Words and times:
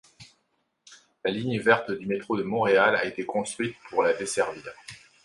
La 1.23 1.29
ligne 1.29 1.59
verte 1.59 1.91
du 1.91 2.07
métro 2.07 2.35
de 2.35 2.41
Montréal 2.41 2.95
a 2.95 3.05
été 3.05 3.23
construite 3.23 3.75
pour 3.91 4.01
la 4.01 4.13
desservir. 4.13 4.65